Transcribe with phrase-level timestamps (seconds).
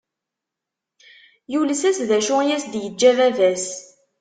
[1.51, 3.65] Yules-as d acu i as-d-yeǧǧa baba-s.